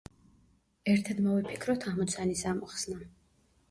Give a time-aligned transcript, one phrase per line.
[0.95, 3.05] ერთად მოვიფიქროთ ამოცანის ამოხსნა.